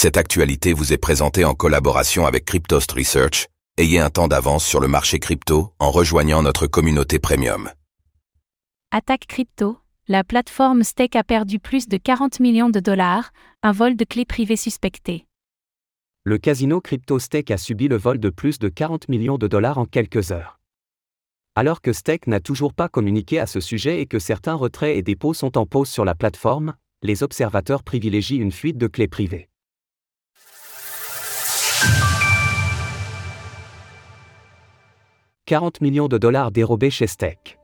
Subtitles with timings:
[0.00, 3.48] Cette actualité vous est présentée en collaboration avec Cryptost Research.
[3.78, 7.68] Ayez un temps d'avance sur le marché crypto en rejoignant notre communauté premium.
[8.92, 13.32] Attaque crypto, la plateforme Stake a perdu plus de 40 millions de dollars,
[13.64, 15.26] un vol de clés privées suspecté.
[16.22, 19.84] Le casino CryptoStake a subi le vol de plus de 40 millions de dollars en
[19.84, 20.60] quelques heures.
[21.56, 25.02] Alors que Stake n'a toujours pas communiqué à ce sujet et que certains retraits et
[25.02, 29.48] dépôts sont en pause sur la plateforme, les observateurs privilégient une fuite de clés privées.
[35.48, 37.58] 40 millions de dollars dérobés chez Stake.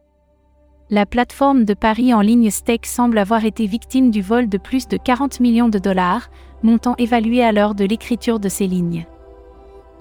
[0.88, 4.88] La plateforme de paris en ligne Stake semble avoir été victime du vol de plus
[4.88, 6.30] de 40 millions de dollars,
[6.62, 9.04] montant évalué à l'heure de l'écriture de ces lignes.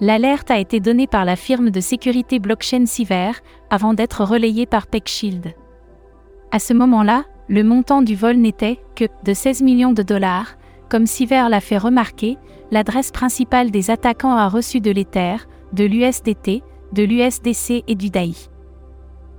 [0.00, 3.32] L'alerte a été donnée par la firme de sécurité blockchain Siver,
[3.68, 5.52] avant d'être relayée par PeckShield.
[6.52, 10.56] À ce moment-là, le montant du vol n'était que de 16 millions de dollars,
[10.88, 12.38] comme Siver l'a fait remarquer,
[12.70, 15.36] l'adresse principale des attaquants a reçu de l'Ether,
[15.74, 16.62] de l'USDT,
[16.94, 18.34] de l'USDC et du DAI.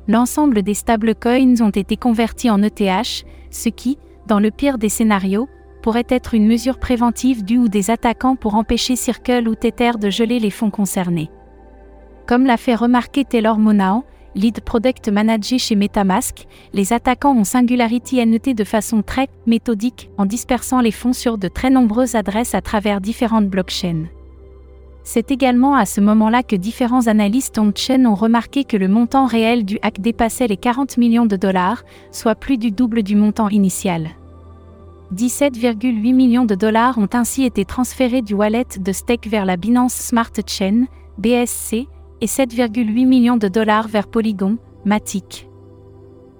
[0.08, 3.97] L'ensemble des stablecoins ont été convertis en ETH, ce qui,
[4.28, 5.47] dans le pire des scénarios,
[5.81, 10.09] pourrait être une mesure préventive du ou des attaquants pour empêcher Circle ou Tether de
[10.09, 11.30] geler les fonds concernés.
[12.28, 14.03] Comme l'a fait remarquer Taylor Monao,
[14.36, 20.25] lead product manager chez Metamask, les attaquants ont Singularity NET de façon très méthodique en
[20.25, 24.06] dispersant les fonds sur de très nombreuses adresses à travers différentes blockchains.
[25.08, 29.64] C'est également à ce moment-là que différents analystes on-chain ont remarqué que le montant réel
[29.64, 34.09] du hack dépassait les 40 millions de dollars, soit plus du double du montant initial.
[35.14, 39.94] 17,8 millions de dollars ont ainsi été transférés du wallet de Stake vers la Binance
[39.94, 40.86] Smart Chain,
[41.19, 41.88] BSC,
[42.22, 45.47] et 7,8 millions de dollars vers Polygon, Matic.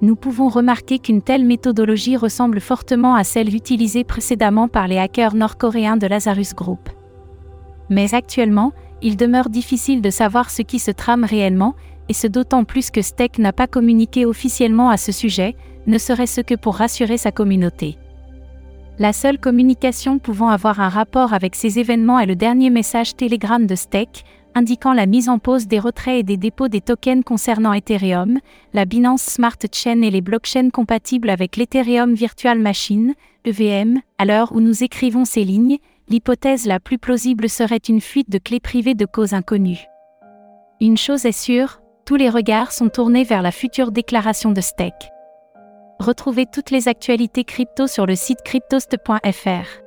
[0.02, 5.36] Nous pouvons remarquer qu'une telle méthodologie ressemble fortement à celle utilisée précédemment par les hackers
[5.36, 6.90] nord-coréens de Lazarus Group.
[7.90, 11.76] Mais actuellement, il demeure difficile de savoir ce qui se trame réellement,
[12.10, 15.56] et ce d'autant plus que Steck n'a pas communiqué officiellement à ce sujet,
[15.88, 17.98] ne serait-ce que pour rassurer sa communauté.
[18.98, 23.66] La seule communication pouvant avoir un rapport avec ces événements est le dernier message Telegram
[23.66, 24.24] de Steck,
[24.56, 28.40] indiquant la mise en pause des retraits et des dépôts des tokens concernant Ethereum,
[28.74, 33.14] la Binance Smart Chain et les blockchains compatibles avec l'Ethereum Virtual Machine,
[33.44, 35.78] EVM, à l'heure où nous écrivons ces lignes,
[36.10, 39.86] l'hypothèse la plus plausible serait une fuite de clés privées de cause inconnue.
[40.82, 45.12] Une chose est sûre, tous les regards sont tournés vers la future déclaration de Stake.
[46.00, 49.85] Retrouvez toutes les actualités crypto sur le site cryptost.fr.